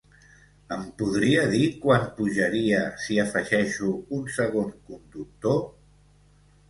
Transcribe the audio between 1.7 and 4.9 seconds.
quant pujaria si afegeixo un segon